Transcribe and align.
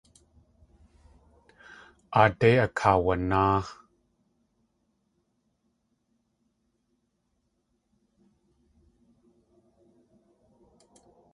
Aadé 2.21 2.49
akaawanáa. 2.65 3.59